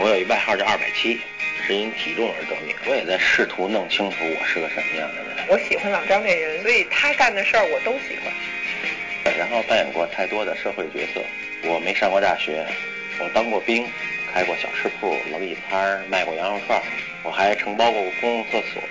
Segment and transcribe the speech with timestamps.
[0.00, 1.20] 我有一外号叫二百七，
[1.66, 2.74] 是因体重而得名。
[2.86, 5.46] 我也在试图弄清楚我是个什么样的人。
[5.48, 8.32] 我喜欢老张这人，所以他干的事儿我都喜欢。
[9.38, 11.20] 然后扮演过太多的社会角色。
[11.64, 12.66] 我没上过大学，
[13.20, 13.86] 我当过兵，
[14.32, 16.82] 开过小吃铺、冷饮摊，卖过羊肉串。
[17.22, 18.82] 我还承包过公共厕所，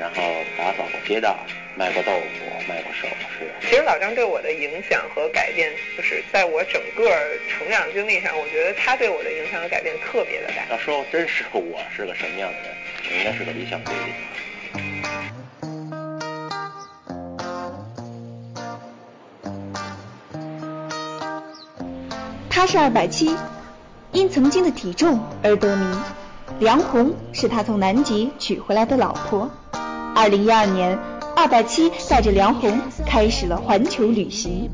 [0.00, 0.22] 然后
[0.58, 1.38] 打扫过街道，
[1.76, 3.06] 卖过豆腐，卖过手，
[3.38, 3.50] 是。
[3.68, 7.10] 其实老张对我的影响和改变，就是在我整个
[7.48, 10.66] 成长经历上，我觉得他对我的影响和改变特别的大。
[10.70, 12.70] 要说真实我是个什么样的人，
[13.10, 14.02] 我应该是个理想主义者。
[22.50, 23.36] 他是二百七，
[24.12, 26.02] 因曾经的体重而得名。
[26.58, 29.50] 梁红是他从南极娶回来的老婆。
[30.14, 30.98] 二零一二年，
[31.36, 34.70] 二百七带着梁红开始了环球旅行。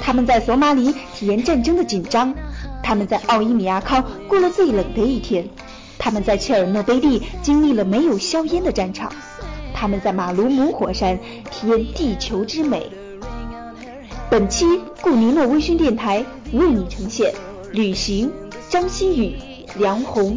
[0.00, 2.34] 他们在索马里体验战争的紧张，
[2.82, 5.48] 他们在奥伊米亚康过了最冷的一天，
[6.00, 9.12] 他们在切尔诺贝利经历了没有硝烟的战场，
[9.72, 11.16] 他们在马鲁姆火山
[11.52, 12.90] 体验地球之美。
[14.28, 14.66] 本期
[15.02, 17.32] 顾尼诺微醺电台为你呈现
[17.70, 18.32] 旅行，
[18.68, 19.36] 张馨予、
[19.78, 20.36] 梁红。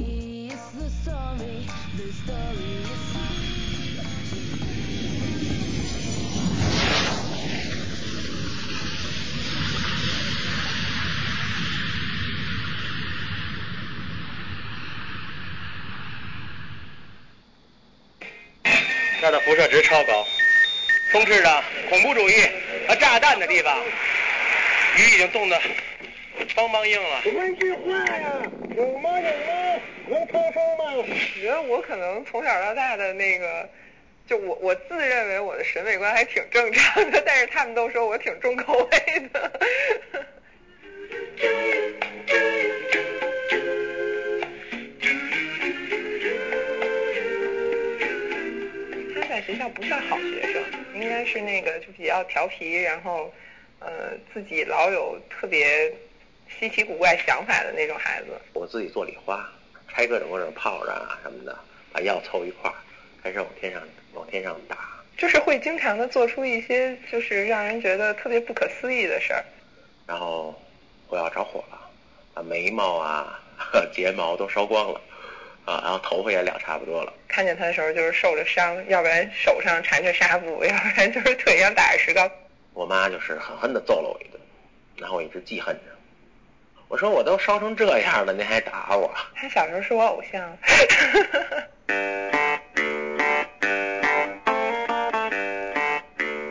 [21.25, 22.33] 充斥着恐怖主义
[22.87, 23.75] 和炸弹的地方，
[24.95, 25.59] 鱼已经冻得
[26.55, 27.21] 梆梆硬了。
[27.33, 28.43] 问句话呀，
[28.77, 29.81] 有吗有吗？
[30.07, 30.93] 能通风吗？
[30.95, 31.03] 我
[31.33, 33.67] 觉得我可能从小到大的那个，
[34.27, 39.51] 就我我自认为我的审美观还挺正常的，但是他们都说我挺重口味的。
[49.45, 50.63] 学校不算好学生，
[50.95, 53.31] 应该是那个就比较调皮，然后
[53.79, 55.93] 呃自己老有特别
[56.59, 58.29] 稀奇古怪想法的那种孩子。
[58.53, 59.47] 我自己做礼花，
[59.87, 61.55] 拆各种各种炮仗啊什么的，
[61.91, 62.75] 把药凑一块儿，
[63.21, 63.81] 开始往天上
[64.13, 64.77] 往天上打。
[65.15, 69.45] 就是会经常的做出一些就是让人觉得特别不可思议的事儿。
[70.07, 70.59] 然后
[71.07, 71.79] 我要着火了，
[72.33, 73.39] 把眉毛啊
[73.93, 74.99] 睫毛都烧光了。
[75.65, 77.11] 啊，然后头发也燎差不多了。
[77.27, 82.29] 看见他的时候就是受着伤，要不然手上缠着纱布，要不然就是腿上打着石膏。
[82.73, 84.39] 我妈就是狠狠地揍了我一顿，
[84.97, 85.81] 然后我一直记恨着。
[86.87, 89.11] 我说我都烧成这样了，您还打我？
[89.33, 90.57] 他小时候是我偶像。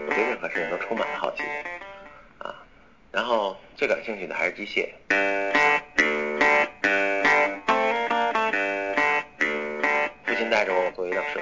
[0.06, 1.42] 我对任何事情都充满了好奇
[2.38, 2.52] 啊，
[3.12, 4.88] 然后最感兴趣的还是机械。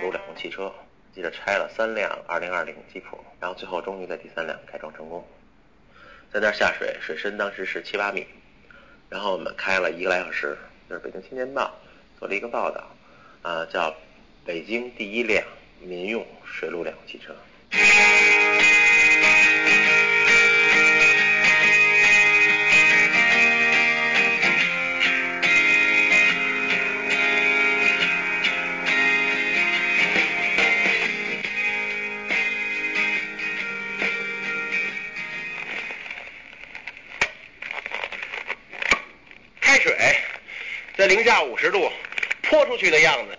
[0.03, 0.73] 路两用汽车，
[1.15, 5.25] 记得拆了三辆2020吉普，然后最后终于在第三辆改装成功。
[6.33, 8.27] 在那儿下水，水深当时是七八米，
[9.09, 10.59] 然后我们开了一个来小时，
[10.89, 11.73] 就是北京青年报
[12.19, 12.85] 做了一个报道，
[13.43, 13.95] 啊，叫
[14.45, 15.45] 北京第一辆
[15.81, 17.35] 民用水陆两用汽车。
[41.63, 41.89] 直度
[42.43, 43.39] 泼出去的样子。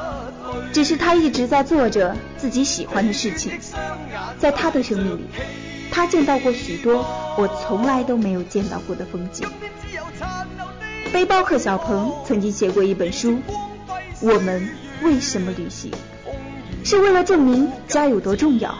[0.73, 3.51] 只是他一直在做着自己喜欢的事情。
[4.39, 5.25] 在他的生命里，
[5.91, 7.05] 他见到过许多
[7.37, 9.47] 我从来都没有见到过的风景。
[11.11, 13.31] 背包客小鹏曾经写过一本书，
[14.21, 14.69] 《我们
[15.03, 15.91] 为什么旅行》，
[16.87, 18.73] 是为了证明家有多重要，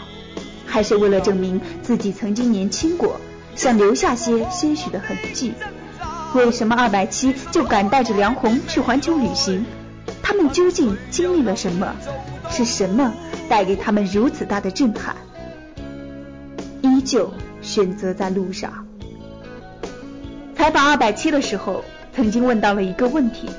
[0.66, 3.20] 还是为了证明自己曾经年轻过，
[3.56, 5.54] 想留下些些许的痕迹？
[6.34, 9.66] 为什么二百七就敢带着梁红去环球旅行？
[10.32, 11.94] 他们究竟经历了什么？
[12.50, 13.14] 是什么
[13.50, 15.14] 带给他们如此大的震撼？
[16.82, 18.88] 依旧选择在路上。
[20.56, 21.84] 采访二百七的时候，
[22.16, 23.50] 曾经问到了一个问题：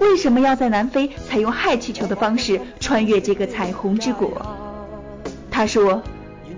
[0.00, 4.44] 为什么要在南非采用氦气球的方式穿越这个彩虹之国？
[5.52, 6.02] 他说：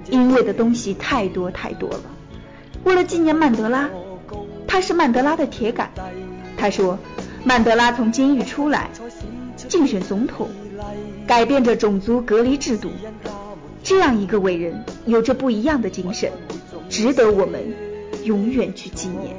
[0.09, 2.01] 因为的东西太多太多了。
[2.85, 3.91] 为了纪念曼德拉。
[4.67, 5.91] 他是曼德拉的铁杆。
[6.57, 6.99] 他说，
[7.45, 8.91] 曼德拉从监狱出来，
[9.57, 10.49] 竞选总统，
[11.27, 12.91] 改变着种族隔离制度。
[13.83, 16.33] 这样一个伟人，有着不一样的精神，
[16.89, 17.61] 值得我们
[18.25, 19.37] 永远去纪念。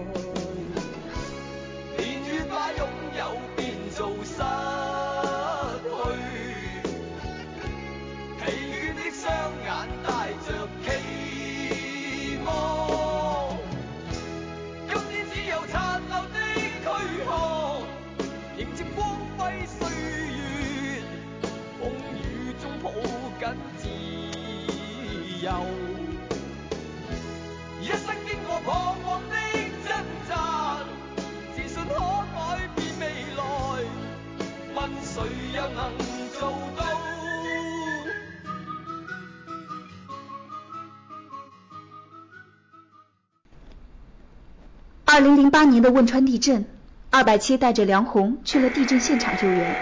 [45.15, 46.65] 二零零八年的汶川地震，
[47.09, 49.75] 二百七带着梁红去了地震现场救援。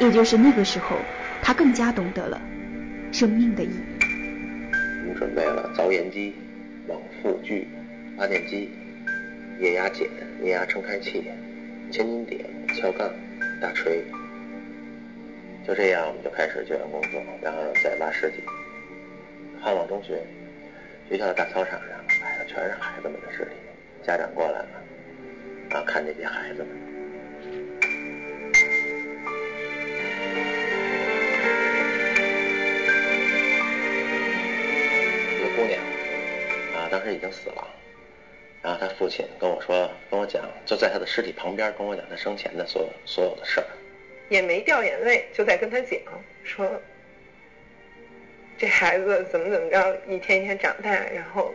[0.00, 0.96] 也就是那个时候，
[1.42, 2.40] 他更加懂得了
[3.12, 3.82] 生命的意义。
[5.02, 6.34] 我们准备了凿岩机、
[6.88, 7.68] 往复锯、
[8.16, 8.70] 发电机、
[9.60, 10.08] 液压剪、
[10.42, 11.22] 液压撑开器、
[11.90, 12.42] 千斤顶、
[12.74, 13.10] 撬杠、
[13.60, 14.02] 大锤。
[15.66, 18.42] 就这样，我们就开始救援工作，然后再拉尸体。
[19.60, 20.26] 汉望中学
[21.10, 21.90] 学校的大操场上
[22.22, 23.50] 摆的全是孩子们的尸体。
[24.02, 24.68] 家长过来了，
[25.70, 26.68] 啊，看这些孩子们，
[35.38, 35.80] 一个姑娘，
[36.74, 37.64] 啊，当时已经死了，
[38.60, 43.66] 然后她父亲跟我说，跟我讲，就在她的尸体旁边跟我讲她生前的所有所有的事儿，
[44.28, 46.00] 也没掉眼泪，就在跟她讲，
[46.42, 46.68] 说
[48.58, 51.54] 这孩子怎么怎么着，一天一天长大，然后。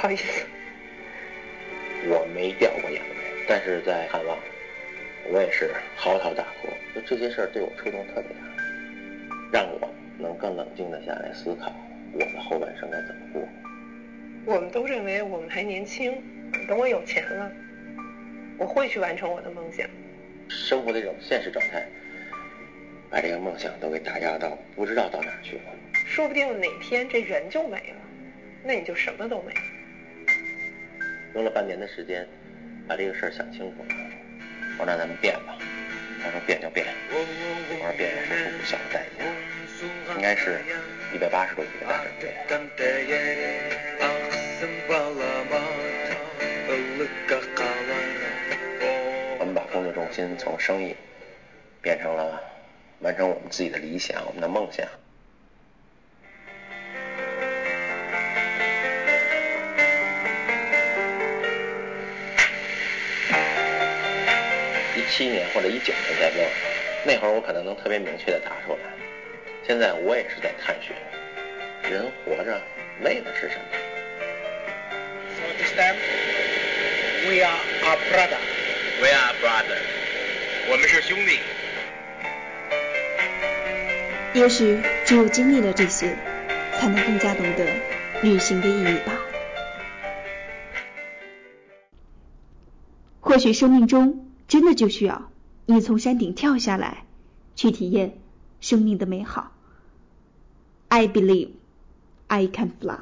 [0.00, 0.46] 好意思，
[2.06, 4.38] 我没掉过眼泪，但是在汉旺，
[5.28, 6.68] 我也是嚎啕大哭。
[6.94, 11.74] 就这些事儿对我触动特别大，让我能更冷静的下来思考
[12.12, 13.42] 我的后半生该怎么过。
[14.44, 16.22] 我们都认为我们还年轻，
[16.68, 17.50] 等我有钱了，
[18.56, 19.84] 我会去完成我的梦想。
[20.48, 21.84] 生活的这种现实状态。
[23.10, 25.62] 把这个梦想都给打压到不知道到哪去了。
[26.06, 27.96] 说不定哪天这人就没了，
[28.62, 29.60] 那你就什么都没了。
[31.34, 32.26] 用了半年的时间，
[32.86, 33.94] 把这个事儿想清楚了。
[34.78, 35.56] 我说那咱们变吧。
[36.22, 36.86] 他说变就变。
[37.10, 37.14] 我
[37.80, 39.24] 说变要付出不小的代价，
[40.16, 40.60] 应该是
[41.14, 42.32] 一百八十多亿的大阵仗。
[49.38, 50.96] 我们把工作重心从生意
[51.80, 52.42] 变成了。
[53.00, 54.84] 完成我们自己的理想，我们的梦想。
[65.18, 66.48] 七年或者一九年再问，
[67.04, 68.78] 那会儿我可能能特别明确的答出来。
[69.66, 70.94] 现在我也是在探寻，
[71.90, 72.62] 人活着
[73.02, 73.64] 为的是什么
[75.34, 75.96] ？So this time
[77.26, 78.38] we are a brother.
[79.00, 79.80] We are brother.
[80.70, 81.40] 我们是兄弟。
[84.34, 86.14] 也许只有经历了这些，
[86.78, 87.66] 才能更加懂得
[88.22, 89.18] 旅行的意义吧。
[93.18, 95.30] 或许生命中真的就需要
[95.66, 97.04] 你从山顶跳下来，
[97.54, 98.18] 去体验
[98.60, 99.52] 生命的美好。
[100.88, 101.50] I believe
[102.26, 102.98] I can fly。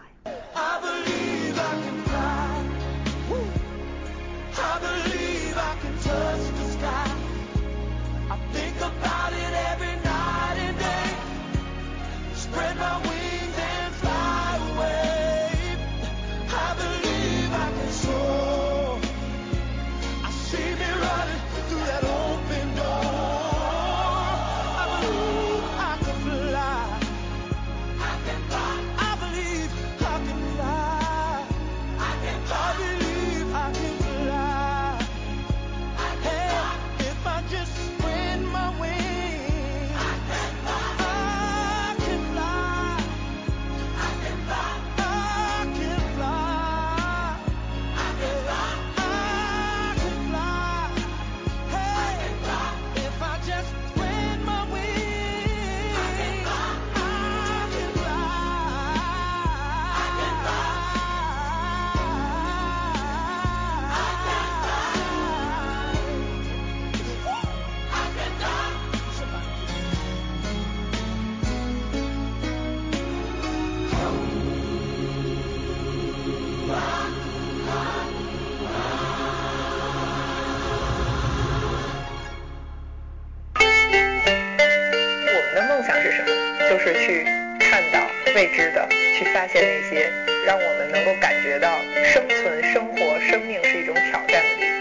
[89.16, 90.12] 去发现那些
[90.44, 94.76] 让我们能够感觉到生存、生活、生命是一种挑战的地方。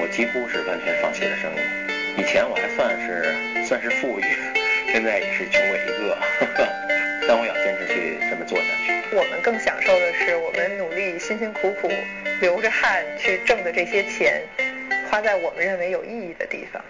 [0.00, 4.24] 我几乎是完全放弃了生意，以前我还算是算是富裕，
[4.90, 6.18] 现在也是穷鬼一个，
[7.28, 8.92] 但我要坚持去这么做下去。
[9.16, 11.88] 我们更享受的是我们努力、辛辛苦苦、
[12.40, 14.42] 流着汗去挣的这些钱，
[15.08, 16.84] 花在我们认为有意义的地方。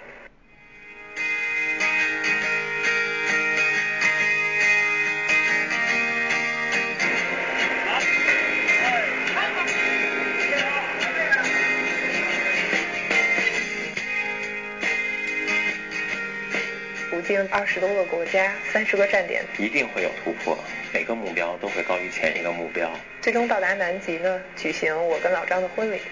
[17.24, 20.58] 途经二十多个国家，三十个站点，一定会有突破，
[20.92, 22.90] 每个目标都会高于前一个目标。
[23.22, 26.02] 最终到达南极呢，举行我跟老张的婚礼。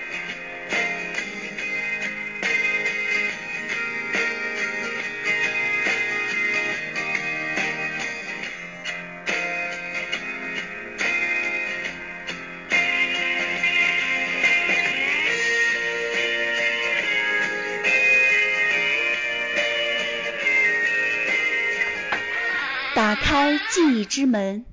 [23.82, 24.64] 记忆之门，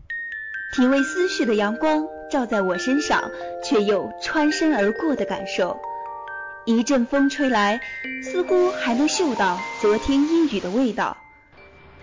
[0.72, 3.32] 体味思绪的阳光照在我身上，
[3.64, 5.80] 却又穿身而过的感受。
[6.64, 7.82] 一阵风吹来，
[8.22, 11.18] 似乎还能嗅到昨天阴雨的味道。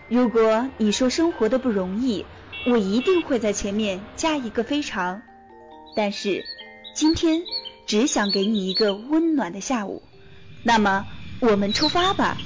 [0.08, 2.26] 如果你说生活的不容易，
[2.66, 5.22] 我一定会在前面加一个非常。
[5.94, 6.44] 但是
[6.92, 7.42] 今天
[7.86, 10.02] 只想给你一个温暖的下午。
[10.64, 11.06] 那么
[11.38, 12.36] 我们出发吧。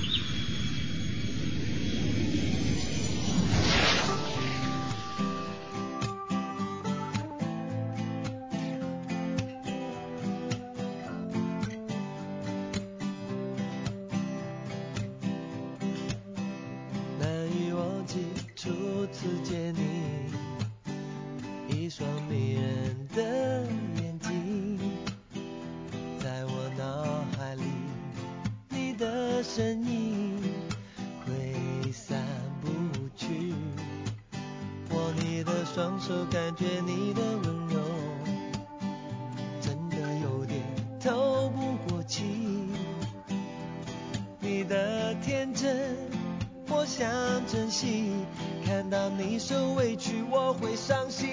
[48.80, 51.28] 看到你受委屈，我会伤心。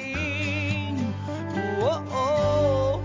[1.79, 2.99] 哦，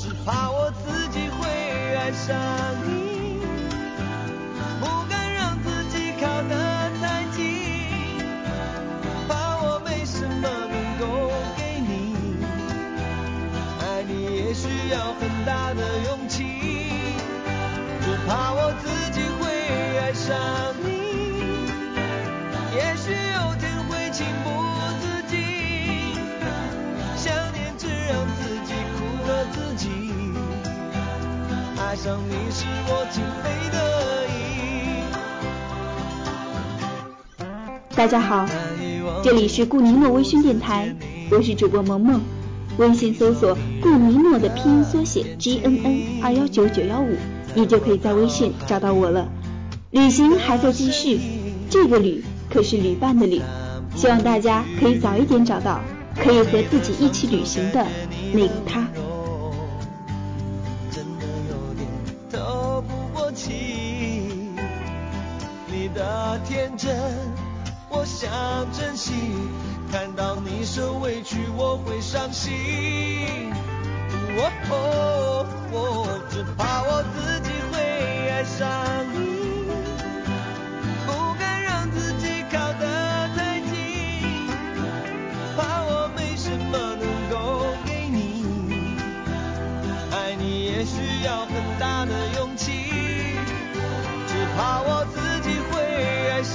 [0.00, 1.46] 只怕我自己会
[1.94, 2.34] 爱上
[31.96, 33.78] 爱上你是我情非得
[34.28, 34.36] 已。
[37.96, 38.46] 大家好，
[39.24, 40.94] 这里是顾尼诺微醺电台，
[41.30, 42.20] 我是主播萌萌。
[42.76, 47.16] 微信搜索顾尼诺的拼音缩写 G N N 二幺九九幺五，
[47.54, 49.26] 你就可以在微信找到我了。
[49.90, 51.18] 旅行还在继续，
[51.70, 53.40] 这个旅可是旅伴的旅，
[53.94, 55.80] 希望大家可以早一点找到
[56.14, 57.86] 可以和自己一起旅行的
[58.34, 58.86] 那个他。
[66.66, 66.92] 认真，
[67.88, 68.28] 我想
[68.72, 69.12] 珍惜。
[69.92, 73.52] 看到你受委屈，我会伤心。
[74.36, 78.66] 哦哦哦，只怕我自己会爱上